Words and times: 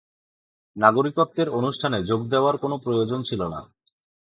নাগরিকত্বের 0.75 1.47
অনুষ্ঠানে 1.49 1.97
যোগ 2.03 2.21
দেওয়ার 2.29 2.55
কোনো 2.57 2.75
প্রয়োজন 2.77 3.19
ছিল 3.21 3.41
না। 3.47 3.59